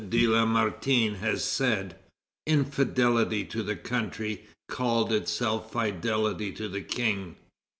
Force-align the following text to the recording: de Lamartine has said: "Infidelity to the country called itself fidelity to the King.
de 0.09 0.25
Lamartine 0.25 1.13
has 1.17 1.43
said: 1.43 1.95
"Infidelity 2.47 3.45
to 3.45 3.61
the 3.61 3.75
country 3.75 4.43
called 4.67 5.13
itself 5.13 5.71
fidelity 5.73 6.51
to 6.51 6.67
the 6.67 6.81
King. 6.81 7.35